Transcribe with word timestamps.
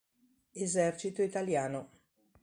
Esercito 0.65 1.21
italiano. 1.21 1.81